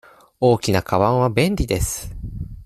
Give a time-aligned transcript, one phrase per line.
[0.39, 2.11] 大きなかばんは便利です。